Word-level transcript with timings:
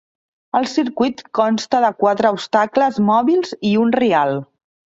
El 0.59 0.63
circuit 0.71 1.21
consta 1.41 1.83
de 1.85 1.93
quatre 2.01 2.33
obstacles 2.37 2.99
mòbils 3.13 3.55
i 3.73 3.77
un 3.87 3.97
rial. 4.01 4.39